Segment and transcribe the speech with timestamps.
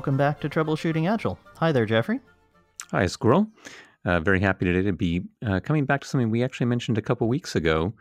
[0.00, 1.38] welcome back to Troubleshooting Agile.
[1.58, 2.20] Hi there, Jeffrey.
[2.90, 3.46] Hi, Squirrel.
[4.06, 7.02] Uh, very happy today to be uh, coming back to something we actually mentioned a
[7.02, 7.92] couple weeks ago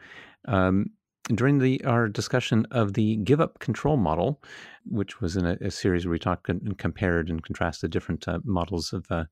[0.47, 0.91] um,
[1.35, 4.41] during the our discussion of the give up control model,
[4.85, 8.39] which was in a, a series where we talked and compared and contrasted different uh,
[8.45, 9.25] models of uh,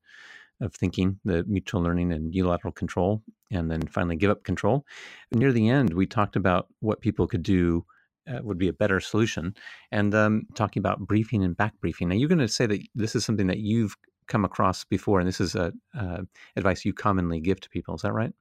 [0.60, 4.84] of thinking, the mutual learning and unilateral control, and then finally give up control.
[5.32, 7.86] near the end, we talked about what people could do
[8.28, 9.54] uh, would be a better solution.
[9.90, 12.08] And um, talking about briefing and back briefing.
[12.08, 13.96] Now, you're going to say that this is something that you've
[14.26, 16.22] come across before, and this is a, uh,
[16.56, 17.94] advice you commonly give to people.
[17.94, 18.32] Is that right?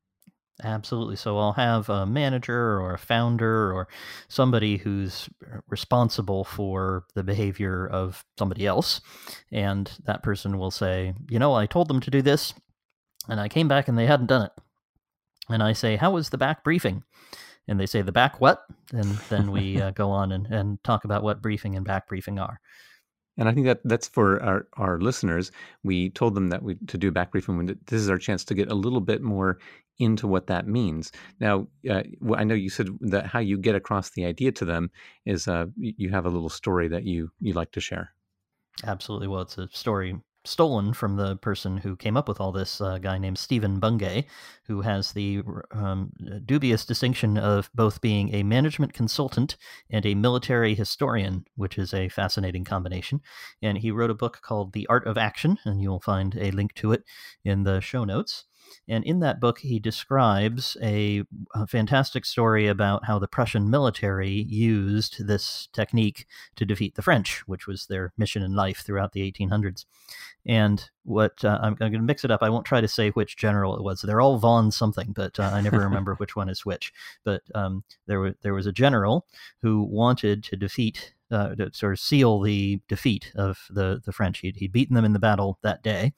[0.64, 1.16] Absolutely.
[1.16, 3.88] So I'll have a manager or a founder or
[4.28, 5.30] somebody who's
[5.68, 9.02] responsible for the behavior of somebody else.
[9.52, 12.56] And that person will say, You know, I told them to do this,
[13.30, 14.52] and I came back and they hadn't done it.
[15.48, 17.04] And I say, How was the back briefing?
[17.68, 21.06] And they say the back what, and then we uh, go on and, and talk
[21.06, 22.60] about what briefing and back briefing are.
[23.38, 25.52] And I think that that's for our, our listeners.
[25.84, 27.58] We told them that we to do back briefing.
[27.58, 29.60] When this is our chance to get a little bit more
[30.00, 31.12] into what that means.
[31.40, 32.04] Now, uh,
[32.36, 34.92] I know you said that how you get across the idea to them
[35.26, 38.14] is uh, you have a little story that you you like to share.
[38.84, 39.28] Absolutely.
[39.28, 40.16] Well, it's a story
[40.48, 44.26] stolen from the person who came up with all this, a guy named Stephen Bungay,
[44.66, 46.12] who has the um,
[46.46, 49.58] dubious distinction of both being a management consultant
[49.90, 53.22] and a military historian, which is a fascinating combination.
[53.62, 56.74] And he wrote a book called The Art of Action, and you'll find a link
[56.76, 57.04] to it
[57.44, 58.46] in the show notes.
[58.88, 61.24] And in that book, he describes a,
[61.54, 67.44] a, fantastic story about how the Prussian military used this technique to defeat the French,
[67.48, 69.86] which was their mission in life throughout the 1800s.
[70.46, 72.42] And what uh, I'm, I'm going to mix it up.
[72.42, 74.02] I won't try to say which general it was.
[74.02, 76.94] They're all von something, but uh, I never remember which one is which.
[77.26, 79.26] But um, there was there was a general
[79.62, 84.40] who wanted to defeat uh, to sort of seal the defeat of the, the French.
[84.40, 86.14] He'd, he'd beaten them in the battle that day,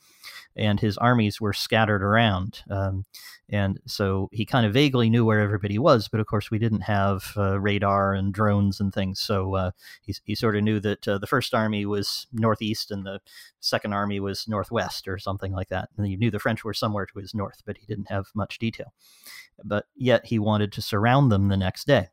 [0.55, 2.63] and his armies were scattered around.
[2.69, 3.05] Um,
[3.51, 6.81] and so he kind of vaguely knew where everybody was, but of course, we didn't
[6.81, 9.19] have uh, radar and drones and things.
[9.19, 9.71] So uh,
[10.01, 13.19] he, he sort of knew that uh, the first army was northeast and the
[13.59, 15.89] second army was northwest or something like that.
[15.97, 18.59] And he knew the French were somewhere to his north, but he didn't have much
[18.59, 18.93] detail.
[19.63, 22.09] But yet he wanted to surround them the next day.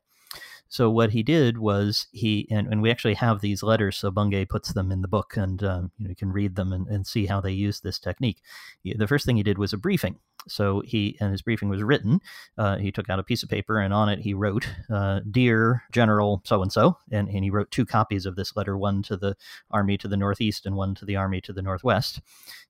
[0.69, 4.45] So what he did was he, and, and we actually have these letters, so Bungay
[4.45, 7.07] puts them in the book, and um, you know you can read them and, and
[7.07, 8.41] see how they use this technique.
[8.83, 10.19] The first thing he did was a briefing.
[10.47, 12.21] So he and his briefing was written.
[12.57, 15.83] Uh, he took out a piece of paper and on it he wrote, uh, "Dear
[15.91, 19.35] General so and so," and he wrote two copies of this letter, one to the
[19.71, 22.21] army to the northeast and one to the army to the northwest.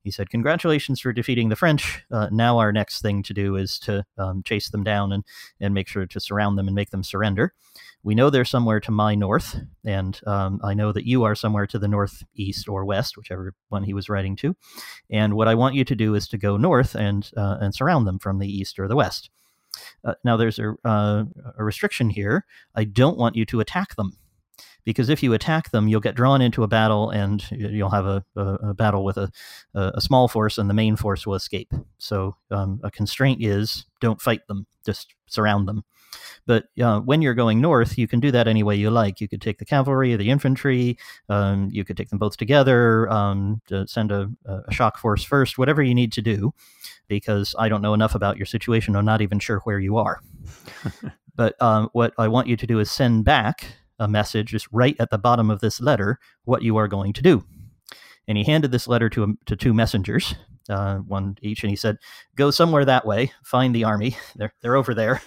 [0.04, 2.04] He said, "Congratulations for defeating the French.
[2.12, 5.24] Uh, now our next thing to do is to um, chase them down and
[5.60, 7.54] and make sure to surround them and make them surrender."
[8.04, 11.68] We know they're somewhere to my north, and um, I know that you are somewhere
[11.68, 14.56] to the northeast or west, whichever one he was writing to.
[15.10, 18.08] And what I want you to do is to go north and uh, and surround
[18.08, 19.30] them from the east or the west.
[20.04, 21.24] Uh, now, there's a, uh,
[21.58, 22.46] a restriction here.
[22.76, 24.18] I don't want you to attack them
[24.88, 28.24] because if you attack them, you'll get drawn into a battle and you'll have a,
[28.38, 29.30] a, a battle with a,
[29.74, 31.74] a, small force and the main force will escape.
[31.98, 35.84] So um, a constraint is don't fight them, just surround them.
[36.48, 39.20] But uh, when you're going north, you can do that any way you like.
[39.20, 40.98] You could take the cavalry or the infantry.
[41.28, 43.10] Um, you could take them both together.
[43.10, 45.58] Um, to send a, a, shock force first.
[45.58, 46.54] Whatever you need to do,
[47.08, 48.96] because I don't know enough about your situation.
[48.96, 50.22] I'm not even sure where you are.
[51.36, 53.66] but um, what I want you to do is send back
[54.00, 57.22] a message, just right at the bottom of this letter, what you are going to
[57.22, 57.44] do.
[58.28, 60.36] And he handed this letter to to two messengers
[60.70, 61.98] uh, one each, and he said,
[62.36, 63.32] "Go somewhere that way.
[63.44, 64.18] Find the army.
[64.36, 65.22] They're they're over there.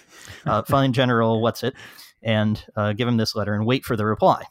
[0.45, 1.75] Uh, find General what's it,
[2.21, 4.43] and uh, give him this letter and wait for the reply."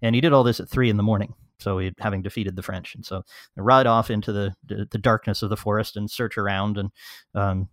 [0.00, 1.34] And he did all this at three in the morning.
[1.58, 3.22] So he having defeated the French, and so
[3.54, 6.90] they ride off into the, the, the darkness of the forest and search around and
[7.34, 7.68] um,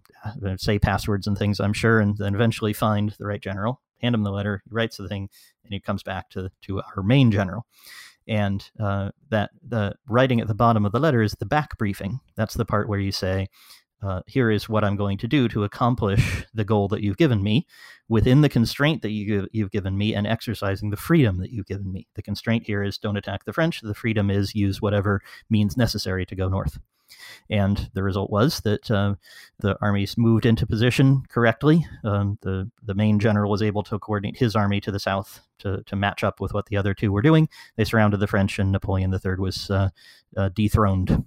[0.57, 1.59] say passwords and things.
[1.59, 3.81] I'm sure, and then eventually find the right general.
[4.00, 4.61] Hand him the letter.
[4.63, 5.27] He writes the thing,
[5.63, 7.65] and he comes back to to our main general
[8.27, 12.19] and uh, that the writing at the bottom of the letter is the back briefing.
[12.36, 13.48] That's the part where you say,
[14.01, 17.42] uh, "Here is what I'm going to do to accomplish the goal that you've given
[17.44, 17.66] me,
[18.07, 21.92] within the constraint that you, you've given me, and exercising the freedom that you've given
[21.92, 23.81] me." The constraint here is don't attack the French.
[23.81, 26.80] The freedom is use whatever means necessary to go north.
[27.49, 29.15] And the result was that uh,
[29.59, 31.85] the armies moved into position correctly.
[32.03, 35.83] Um, the the main general was able to coordinate his army to the south to,
[35.83, 37.49] to match up with what the other two were doing.
[37.75, 39.89] They surrounded the French, and Napoleon III was uh,
[40.35, 41.25] uh, dethroned.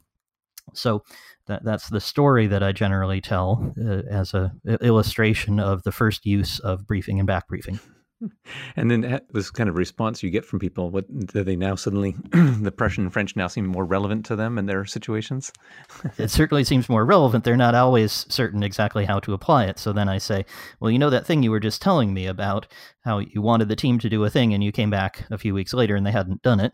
[0.75, 1.02] So
[1.46, 6.25] that, that's the story that I generally tell uh, as a illustration of the first
[6.25, 7.81] use of briefing and back briefing.
[8.76, 11.74] And then eh, this kind of response you get from people, what do they now
[11.74, 15.52] suddenly, the Prussian and French now seem more relevant to them and their situations?
[16.19, 17.44] it certainly seems more relevant.
[17.44, 19.78] They're not always certain exactly how to apply it.
[19.78, 20.44] So then I say,
[20.80, 22.66] well, you know that thing you were just telling me about
[23.04, 25.54] how you wanted the team to do a thing and you came back a few
[25.54, 26.72] weeks later and they hadn't done it.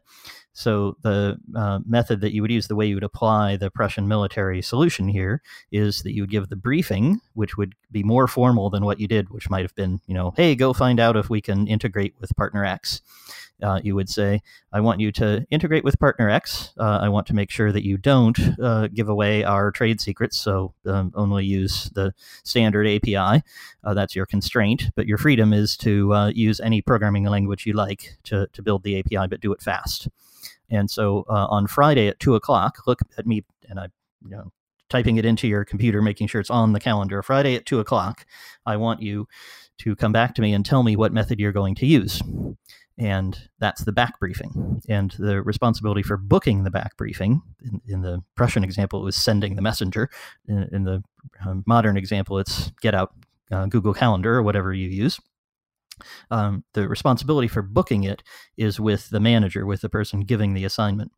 [0.59, 4.09] So the uh, method that you would use, the way you would apply the Prussian
[4.09, 5.41] military solution here,
[5.71, 9.07] is that you would give the briefing, which would be more formal than what you
[9.07, 12.17] did, which might have been, you know, hey, go find out if we can integrate
[12.19, 13.03] with partner X.
[13.63, 16.75] Uh, you would say, I want you to integrate with partner X.
[16.77, 20.41] Uh, I want to make sure that you don't uh, give away our trade secrets,
[20.41, 23.45] so um, only use the standard API.
[23.85, 27.75] Uh, that's your constraint, but your freedom is to uh, use any programming language you
[27.75, 30.09] like to, to build the API, but do it fast.
[30.71, 33.89] And so uh, on Friday at two o'clock, look at me and I,
[34.25, 34.53] you know,
[34.89, 37.23] typing it into your computer, making sure it's on the calendar.
[37.23, 38.27] Friday at two o'clock,
[38.65, 39.29] I want you
[39.79, 42.23] to come back to me and tell me what method you're going to use.
[42.99, 44.83] And that's the back briefing.
[44.89, 49.15] And the responsibility for booking the back briefing, in, in the Prussian example, it was
[49.15, 50.11] sending the messenger.
[50.49, 51.05] In, in the
[51.47, 53.15] um, modern example, it's get out
[53.53, 55.21] uh, Google Calendar or whatever you use
[56.31, 58.23] um, the responsibility for booking it
[58.57, 61.13] is with the manager, with the person giving the assignment.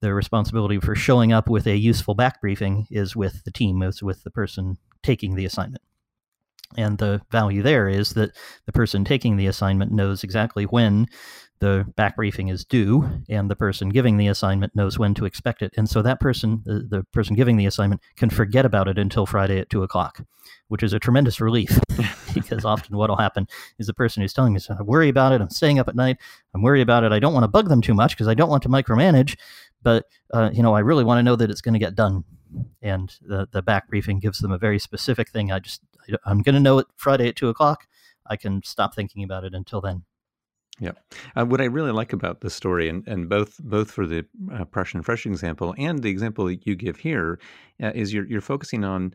[0.00, 4.02] The responsibility for showing up with a useful back briefing is with the team, is
[4.02, 5.82] with the person taking the assignment.
[6.76, 8.36] And the value there is that
[8.66, 11.06] the person taking the assignment knows exactly when
[11.60, 15.62] the back briefing is due, and the person giving the assignment knows when to expect
[15.62, 15.72] it.
[15.76, 19.24] And so that person, the, the person giving the assignment, can forget about it until
[19.24, 20.24] Friday at two o'clock,
[20.68, 21.78] which is a tremendous relief
[22.34, 23.46] because often what will happen
[23.78, 25.94] is the person who's telling me, so I worry about it, I'm staying up at
[25.94, 26.18] night,
[26.54, 28.50] I'm worried about it, I don't want to bug them too much because I don't
[28.50, 29.36] want to micromanage,
[29.82, 32.24] but uh, you know, I really want to know that it's going to get done.
[32.82, 35.50] And the, the back briefing gives them a very specific thing.
[35.50, 35.80] I just,
[36.24, 37.86] I'm going to know it Friday at two o'clock.
[38.26, 40.04] I can stop thinking about it until then.
[40.80, 40.92] Yeah,
[41.36, 44.64] uh, what I really like about the story, and, and both both for the uh,
[44.64, 47.38] Prussian French example and the example that you give here,
[47.80, 49.14] uh, is you're you're focusing on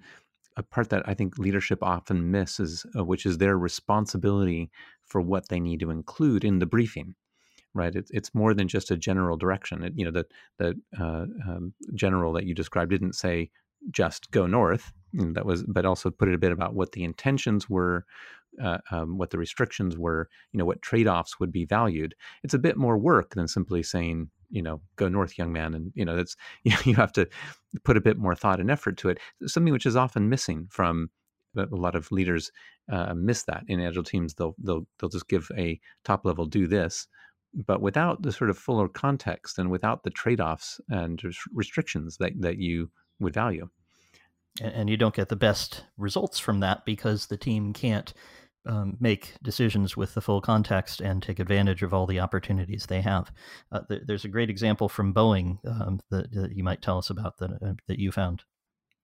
[0.56, 4.71] a part that I think leadership often misses, uh, which is their responsibility
[5.03, 7.15] for what they need to include in the briefing.
[7.73, 9.83] Right, it's it's more than just a general direction.
[9.83, 10.25] It, you know, the
[10.59, 13.51] the uh, um, general that you described didn't say
[13.92, 14.92] just go north.
[15.14, 18.06] that was, but also put it a bit about what the intentions were,
[18.62, 22.16] uh, um, what the restrictions were, you know, what trade offs would be valued.
[22.44, 25.74] It's a bit more work than simply saying, you know, go north, young man.
[25.74, 27.28] And, you know, that's, you, know, you have to
[27.84, 31.10] put a bit more thought and effort to it, something which is often missing from
[31.58, 32.52] a lot of leaders
[32.92, 34.34] uh, miss that in agile teams.
[34.34, 37.08] They'll, they'll, they'll just give a top level do this,
[37.66, 41.22] but without the sort of fuller context and without the trade offs and
[41.54, 43.69] restrictions that, that you would value.
[44.62, 48.13] And you don't get the best results from that because the team can't
[48.66, 53.01] um, make decisions with the full context and take advantage of all the opportunities they
[53.01, 53.31] have.
[53.71, 57.10] Uh, th- there's a great example from Boeing um, that, that, you might tell us
[57.10, 58.44] about that uh, that you found.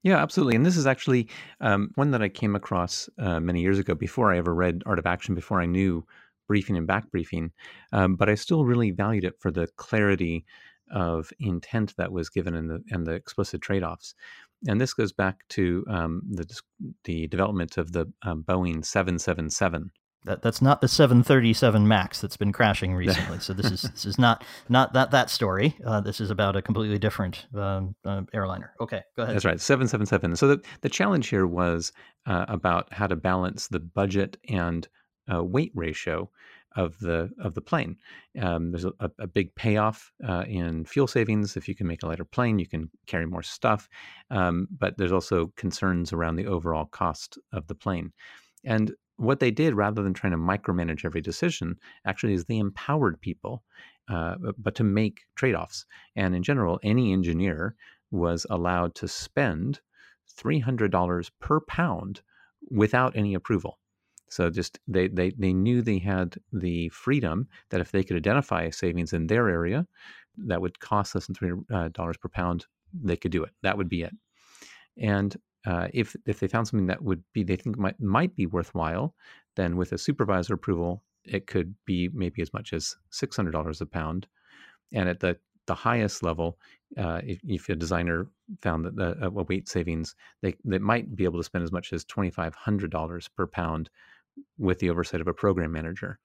[0.04, 0.56] Yeah, absolutely.
[0.56, 1.30] And this is actually
[1.62, 5.00] um, one that I came across uh, many years ago before I ever read Art
[5.00, 6.06] of Action, before I knew
[6.48, 7.52] briefing and back briefing.
[7.92, 10.46] Um, but I still really valued it for the clarity
[10.92, 14.16] of intent that was given in the and the explicit trade offs
[14.68, 16.46] and this goes back to um, the
[17.04, 19.92] the development of the um, Boeing 777.
[20.26, 23.40] That, that's not the 737 Max that's been crashing recently.
[23.40, 25.78] so this is this is not not that that story.
[25.86, 28.74] Uh, this is about a completely different um, uh, airliner.
[28.82, 29.36] Okay, go ahead.
[29.36, 30.36] That's right, 777.
[30.36, 31.92] So the the challenge here was
[32.26, 34.88] uh, about how to balance the budget and
[35.32, 36.30] uh, weight ratio
[36.76, 37.98] of the of the plane.
[38.42, 42.08] Um, there's a, a, big payoff uh, in fuel savings if you can make a
[42.08, 43.88] lighter plane, you can carry more stuff.
[44.30, 48.12] Um, but there's also concerns around the overall cost of the plane.
[48.64, 53.22] And what they did, rather than trying to micromanage every decision, actually is they empowered
[53.22, 53.64] people,
[54.10, 55.86] uh, but to make trade offs.
[56.16, 57.76] And in general, any engineer
[58.12, 59.80] was allowed to spend
[60.38, 62.22] $300 per pound
[62.70, 63.80] without any approval.
[64.30, 68.64] So just they, they they knew they had the freedom that if they could identify
[68.64, 69.86] a savings in their area
[70.38, 73.52] that would cost less than three uh, dollars per pound, they could do it.
[73.62, 74.16] That would be it.
[74.98, 78.46] And uh, if if they found something that would be they think might might be
[78.46, 79.16] worthwhile,
[79.56, 83.82] then with a supervisor approval, it could be maybe as much as six hundred dollars
[83.82, 84.28] a pound.
[84.92, 86.60] And at the the highest level,
[86.98, 88.28] uh, if, if, a designer
[88.62, 91.92] found that the, a weight savings, they, they might be able to spend as much
[91.92, 93.90] as $2,500 per pound
[94.58, 96.20] with the oversight of a program manager.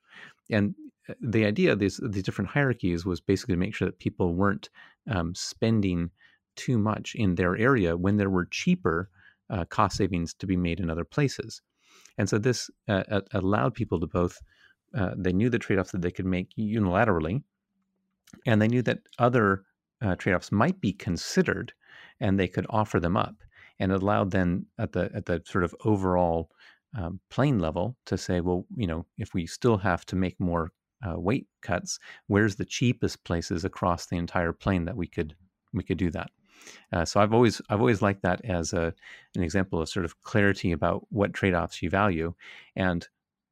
[0.50, 0.74] And
[1.08, 4.34] uh, the idea of these, these different hierarchies was basically to make sure that people
[4.34, 4.70] weren't
[5.10, 6.10] um, spending
[6.56, 9.10] too much in their area when there were cheaper
[9.50, 11.62] uh, cost savings to be made in other places.
[12.18, 14.40] And so this uh, allowed people to both
[14.96, 17.42] uh, they knew the trade-offs that they could make unilaterally,
[18.46, 19.64] and they knew that other
[20.02, 21.72] uh, trade-offs might be considered,
[22.18, 23.36] and they could offer them up,
[23.78, 26.50] and it allowed then at the at the sort of overall
[26.96, 30.72] um, plane level to say, well, you know, if we still have to make more
[31.06, 35.34] uh, weight cuts, where's the cheapest places across the entire plane that we could
[35.72, 36.30] we could do that.
[36.92, 38.92] Uh, so I've always I've always liked that as a
[39.34, 42.34] an example of sort of clarity about what trade offs you value,
[42.76, 43.06] and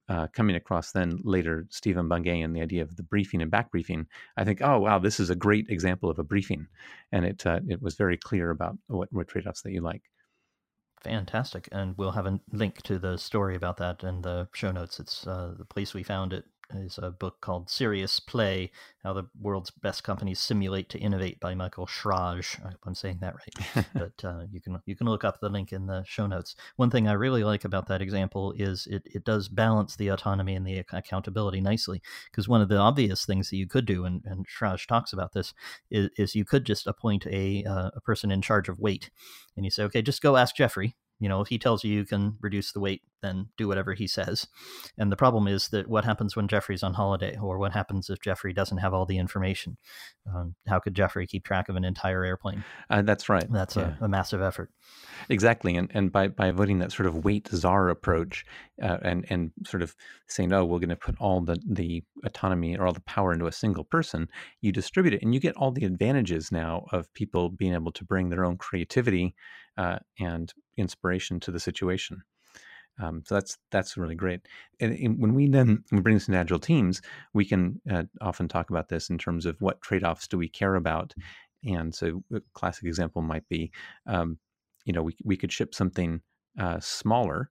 [0.08, 3.70] uh, coming across then later Stephen Bungay and the idea of the briefing and back
[3.70, 6.66] briefing, I think, oh wow, this is a great example of a briefing,
[7.12, 10.02] and it uh, it was very clear about what what trade offs that you like.
[11.02, 14.98] Fantastic, and we'll have a link to the story about that in the show notes.
[14.98, 18.70] It's uh, the place we found it is a book called Serious Play
[19.02, 22.60] How the World's Best Companies Simulate to Innovate by Michael Schrage.
[22.64, 23.86] I hope I'm saying that right.
[23.94, 26.56] but uh, you can you can look up the link in the show notes.
[26.76, 30.54] One thing I really like about that example is it, it does balance the autonomy
[30.54, 32.02] and the accountability nicely.
[32.30, 35.32] Because one of the obvious things that you could do, and, and Schrage talks about
[35.32, 35.54] this,
[35.90, 39.10] is, is you could just appoint a, uh, a person in charge of weight.
[39.56, 42.04] And you say, okay, just go ask Jeffrey you know, if he tells you you
[42.04, 44.46] can reduce the weight, then do whatever he says.
[44.96, 48.20] And the problem is that what happens when Jeffrey's on holiday, or what happens if
[48.20, 49.76] Jeffrey doesn't have all the information?
[50.32, 52.64] Um, how could Jeffrey keep track of an entire airplane?
[52.88, 53.50] Uh, that's right.
[53.50, 53.94] That's yeah.
[54.00, 54.70] a, a, massive effort.
[55.28, 58.44] Exactly, and and by by avoiding that sort of weight czar approach,
[58.80, 59.96] uh, and and sort of
[60.28, 63.46] saying, oh, we're going to put all the the autonomy or all the power into
[63.46, 64.28] a single person,
[64.60, 68.04] you distribute it, and you get all the advantages now of people being able to
[68.04, 69.34] bring their own creativity
[69.78, 72.22] uh, and inspiration to the situation.
[73.00, 74.40] Um, so that's that's really great.
[74.80, 77.00] And, when we then we bring this into agile teams,
[77.32, 80.48] we can uh, often talk about this in terms of what trade offs do we
[80.48, 81.14] care about.
[81.64, 83.70] And so, a classic example might be,
[84.06, 84.38] um,
[84.84, 86.20] you know, we we could ship something
[86.58, 87.50] uh, smaller.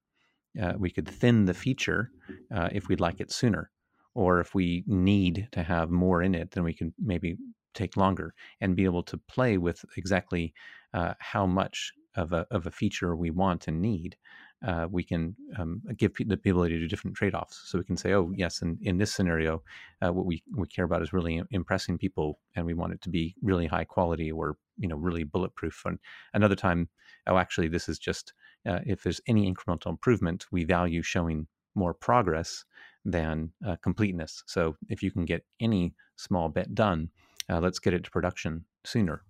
[0.62, 2.10] Uh, we could thin the feature
[2.53, 3.72] uh, if we'd like it sooner,
[4.15, 7.38] or if we need to have more in it, then we can maybe
[7.74, 10.53] take longer and be able to play with exactly
[10.93, 14.17] uh, how much of a, of a feature we want and need,
[14.65, 17.62] uh, we can um, give the ability to do different trade-offs.
[17.65, 19.62] So we can say, oh yes, in, in this scenario,
[20.01, 23.09] uh, what we, we care about is really impressing people, and we want it to
[23.09, 25.83] be really high quality or you know really bulletproof.
[25.86, 26.00] And
[26.33, 26.89] another time,
[27.27, 28.33] oh actually, this is just
[28.67, 32.65] uh, if there's any incremental improvement, we value showing more progress
[33.05, 34.43] than uh, completeness.
[34.47, 37.09] So if you can get any small bit done,
[37.50, 39.21] uh, let's get it to production sooner,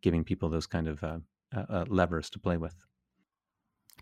[0.00, 1.02] giving people those kind of
[1.54, 2.74] uh, uh, uh, levers to play with.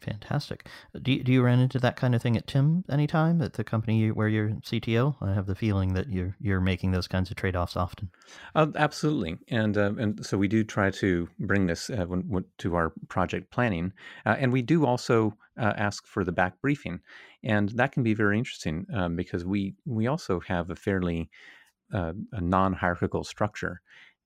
[0.00, 0.68] Fantastic.
[1.02, 3.64] Do you, do you run into that kind of thing at Tim anytime at the
[3.64, 5.16] company where you're CTO?
[5.20, 8.10] I have the feeling that you're you're making those kinds of trade offs often.
[8.54, 12.44] Uh, absolutely, and uh, and so we do try to bring this uh, when, when,
[12.58, 13.92] to our project planning,
[14.26, 17.00] uh, and we do also uh, ask for the back briefing,
[17.42, 21.28] and that can be very interesting um, because we we also have a fairly
[21.92, 23.80] uh, non hierarchical structure,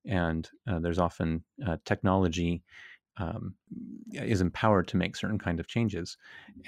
[0.07, 1.43] and there's often
[1.85, 2.63] technology
[3.19, 3.55] um,
[4.13, 6.17] is empowered to make certain kind of changes.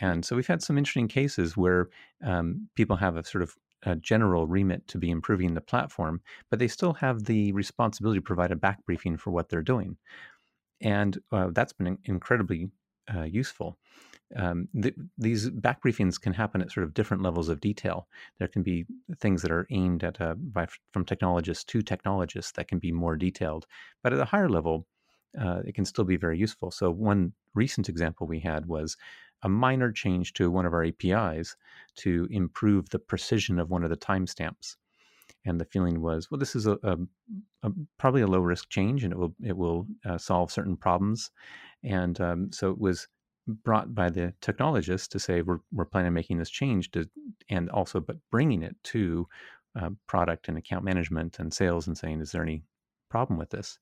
[0.00, 1.88] And so we've had some interesting cases where
[2.24, 3.54] um, people have a sort of
[3.86, 6.20] a general remit to be improving the platform,
[6.50, 9.96] but they still have the responsibility to provide a back briefing for what they're doing.
[10.80, 12.70] And uh, that's been incredibly
[13.14, 13.78] uh, useful.
[14.36, 18.08] Um, th- these back briefings can happen at sort of different levels of detail.
[18.38, 18.86] There can be
[19.18, 23.16] things that are aimed at uh, by, from technologists to technologists that can be more
[23.16, 23.66] detailed,
[24.02, 24.86] but at a higher level,
[25.40, 26.70] uh, it can still be very useful.
[26.70, 28.96] So one recent example we had was
[29.42, 31.56] a minor change to one of our APIs
[31.96, 34.76] to improve the precision of one of the timestamps.
[35.44, 36.96] And the feeling was, well, this is a, a,
[37.62, 41.30] a probably a low risk change, and it will it will uh, solve certain problems.
[41.82, 43.08] And um, so it was
[43.46, 47.06] brought by the technologists to say we're we're planning on making this change to,
[47.50, 49.28] and also but bringing it to
[49.78, 52.62] uh, product and account management and sales and saying, is there any
[53.10, 53.78] problem with this?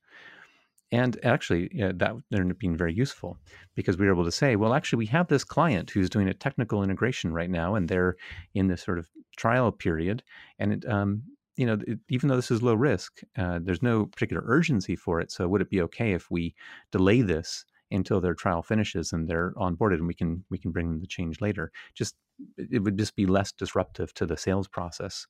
[0.92, 3.38] And actually, that ended up being very useful
[3.74, 6.34] because we were able to say, well, actually, we have this client who's doing a
[6.34, 8.16] technical integration right now, and they're
[8.54, 10.22] in this sort of trial period.
[10.58, 11.22] And it, um,
[11.56, 15.20] you know, it, even though this is low risk, uh, there's no particular urgency for
[15.20, 15.32] it.
[15.32, 16.54] So, would it be okay if we
[16.90, 20.90] delay this until their trial finishes and they're onboarded, and we can we can bring
[20.90, 21.72] them the change later?
[21.94, 22.16] Just
[22.58, 25.26] it would just be less disruptive to the sales process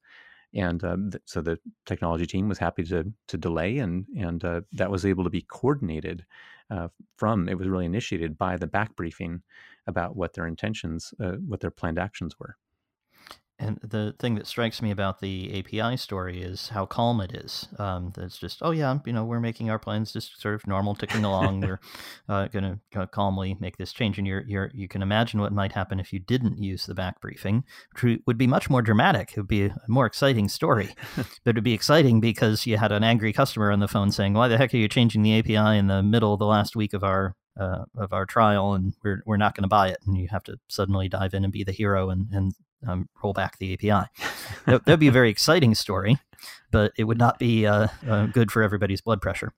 [0.54, 4.60] and um, th- so the technology team was happy to to delay, and and uh,
[4.72, 6.24] that was able to be coordinated
[6.70, 7.48] uh, from.
[7.48, 9.42] It was really initiated by the back briefing
[9.86, 12.56] about what their intentions, uh, what their planned actions were.
[13.62, 17.68] And the thing that strikes me about the API story is how calm it is.
[17.78, 20.96] Um, it's just, oh yeah, you know, we're making our plans just sort of normal,
[20.96, 21.60] ticking along.
[21.60, 21.78] we're
[22.28, 25.72] uh, going to calmly make this change, and you're, you're, you can imagine what might
[25.72, 29.30] happen if you didn't use the back briefing, which would be much more dramatic.
[29.30, 33.04] It would be a more exciting story, but it'd be exciting because you had an
[33.04, 35.86] angry customer on the phone saying, "Why the heck are you changing the API in
[35.86, 39.36] the middle of the last week of our uh, of our trial, and we're we're
[39.36, 41.70] not going to buy it?" And you have to suddenly dive in and be the
[41.70, 42.54] hero and and
[42.86, 44.08] um, roll back the API.
[44.66, 46.18] that would be a very exciting story,
[46.70, 49.52] but it would not be uh, uh, good for everybody's blood pressure.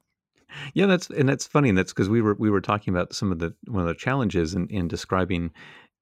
[0.75, 1.69] Yeah, that's and that's funny.
[1.69, 3.95] And that's because we were we were talking about some of the one of the
[3.95, 5.50] challenges in, in describing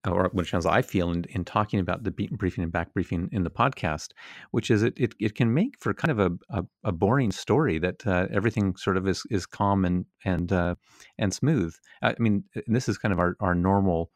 [0.06, 3.44] or what challenge I feel in, in talking about the briefing and back briefing in
[3.44, 4.08] the podcast,
[4.50, 7.78] which is it it, it can make for kind of a, a, a boring story
[7.78, 10.74] that uh, everything sort of is, is calm and and uh,
[11.18, 11.74] and smooth.
[12.02, 14.10] I mean, this is kind of our, our normal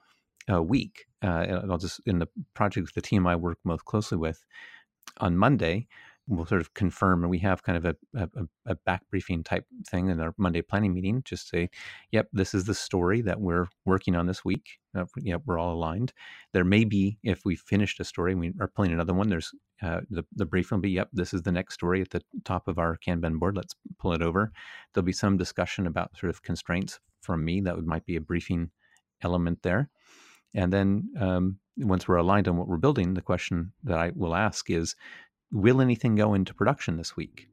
[0.52, 1.06] uh, week.
[1.22, 4.44] Uh, I'll just in the project the team I work most closely with
[5.18, 5.88] on Monday,
[6.28, 8.28] we'll sort of confirm and we have kind of a, a,
[8.66, 11.68] a, back briefing type thing in our monday planning meeting just say
[12.10, 15.74] yep this is the story that we're working on this week uh, yep we're all
[15.74, 16.12] aligned
[16.52, 20.00] there may be if we finished a story we are planning another one there's uh,
[20.10, 22.78] the, the briefing will be yep this is the next story at the top of
[22.78, 24.52] our kanban board let's pull it over
[24.92, 28.20] there'll be some discussion about sort of constraints from me that would, might be a
[28.20, 28.70] briefing
[29.22, 29.88] element there
[30.56, 34.34] and then um, once we're aligned on what we're building the question that i will
[34.34, 34.96] ask is
[35.52, 37.48] will anything go into production this week?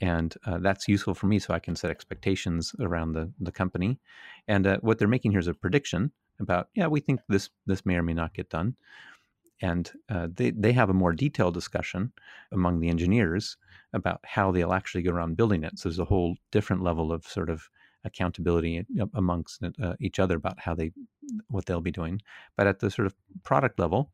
[0.00, 4.00] And uh, that's useful for me so I can set expectations around the, the company.
[4.48, 7.86] And uh, what they're making here is a prediction about, yeah, we think this, this
[7.86, 8.74] may or may not get done.
[9.60, 12.12] And uh, they, they have a more detailed discussion
[12.50, 13.56] among the engineers
[13.92, 15.78] about how they'll actually go around building it.
[15.78, 17.68] So there's a whole different level of sort of
[18.04, 20.92] accountability amongst uh, each other about how they
[21.48, 22.20] what they'll be doing.
[22.56, 24.10] But at the sort of product level,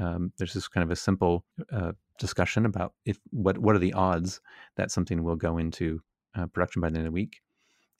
[0.00, 3.92] um, there's this kind of a simple uh, discussion about if what what are the
[3.92, 4.40] odds
[4.76, 6.00] that something will go into
[6.34, 7.40] uh, production by the end of the week.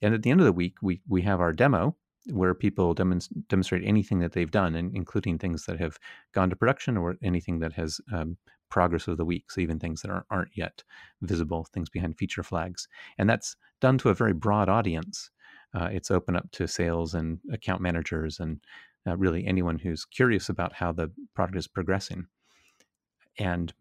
[0.01, 1.95] And at the end of the week, we we have our demo
[2.27, 5.97] where people demonst- demonstrate anything that they've done, and including things that have
[6.33, 8.37] gone to production or anything that has um,
[8.71, 9.51] progress of the week.
[9.51, 10.83] So even things that aren't, aren't yet
[11.21, 12.87] visible, things behind feature flags,
[13.19, 15.29] and that's done to a very broad audience.
[15.73, 18.59] Uh, it's open up to sales and account managers and
[19.07, 22.25] uh, really anyone who's curious about how the product is progressing.
[23.37, 23.73] And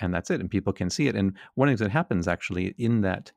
[0.00, 0.40] and that's it.
[0.40, 1.14] And people can see it.
[1.14, 3.30] And one of the things that happens actually in that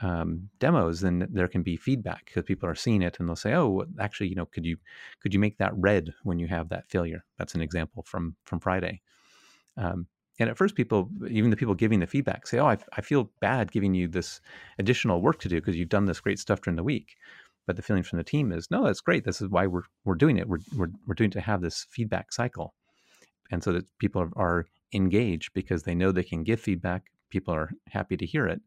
[0.00, 3.54] um, demos, then there can be feedback because people are seeing it and they'll say,
[3.54, 4.76] "Oh, actually, you know, could you
[5.20, 8.60] could you make that red when you have that failure?" That's an example from from
[8.60, 9.00] Friday.
[9.76, 10.06] Um,
[10.38, 13.30] and at first, people, even the people giving the feedback, say, "Oh, I, I feel
[13.40, 14.40] bad giving you this
[14.78, 17.16] additional work to do because you've done this great stuff during the week."
[17.66, 19.24] But the feeling from the team is, no, that's great.
[19.24, 20.48] This is why we're we're doing it.
[20.48, 22.74] We're we're we're doing to have this feedback cycle,
[23.50, 27.04] and so that people are, are engaged because they know they can give feedback.
[27.30, 28.60] People are happy to hear it,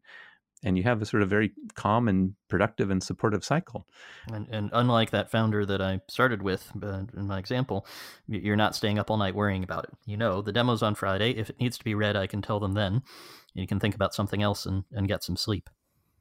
[0.64, 3.86] and you have a sort of very calm and productive and supportive cycle.
[4.32, 7.86] And, and unlike that founder that I started with uh, in my example,
[8.28, 9.94] you're not staying up all night worrying about it.
[10.06, 11.32] You know, the demo's on Friday.
[11.32, 13.02] If it needs to be red, I can tell them then.
[13.54, 15.68] You can think about something else and, and get some sleep.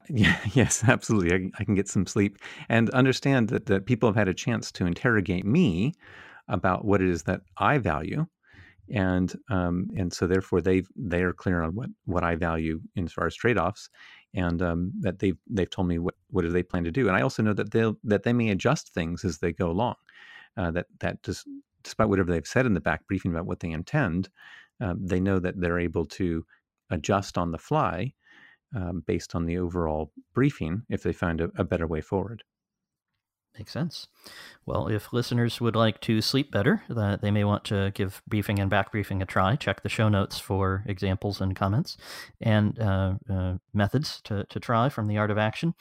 [0.10, 1.34] Yeah, yes, absolutely.
[1.34, 4.72] I, I, can get some sleep and understand that, that people have had a chance
[4.74, 5.94] to interrogate me
[6.48, 8.26] about what it is that I value.
[8.94, 13.06] And um, and so therefore they they are clear on what, what I value in
[13.06, 13.90] as far as trade offs,
[14.34, 17.08] and um, that they've they've told me what what do they plan to do.
[17.08, 19.96] And I also know that they that they may adjust things as they go along.
[20.58, 21.48] Uh, that that just
[21.84, 24.30] despite whatever they've said in the back briefing about what they intend,
[24.82, 26.46] uh, they know that they're able to
[26.91, 28.13] adjust on the fly
[28.76, 32.44] um, based on the overall briefing if they find a, a better way forward.
[33.58, 34.08] Makes sense.
[34.66, 38.60] Well, if listeners would like to sleep better, that they may want to give briefing
[38.60, 39.56] and back briefing a try.
[39.56, 41.98] Check the show notes for examples and comments
[42.40, 45.74] and uh, uh, methods to, to try from the art of action.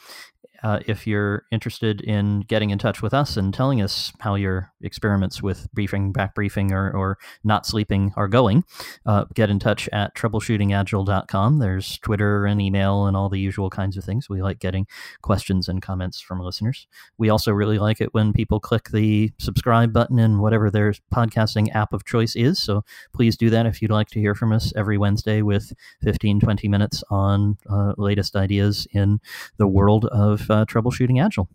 [0.62, 4.72] Uh, if you're interested in getting in touch with us and telling us how your
[4.82, 8.64] experiments with briefing, back briefing, or, or not sleeping are going,
[9.06, 11.58] uh, get in touch at troubleshootingagile.com.
[11.58, 14.28] There's Twitter and email and all the usual kinds of things.
[14.28, 14.86] We like getting
[15.22, 16.86] questions and comments from listeners.
[17.16, 21.72] We also really like it when people click the subscribe button in whatever their podcasting
[21.74, 22.58] app of choice is.
[22.58, 26.40] So please do that if you'd like to hear from us every Wednesday with 15,
[26.40, 29.20] 20 minutes on uh, latest ideas in
[29.58, 31.48] the world of uh, troubleshooting Agile.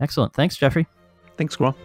[0.00, 0.34] Excellent.
[0.34, 0.86] Thanks, Jeffrey.
[1.36, 1.76] Thanks, Squirrel.